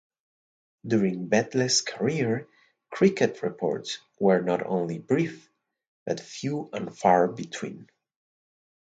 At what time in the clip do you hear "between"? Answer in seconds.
7.27-7.87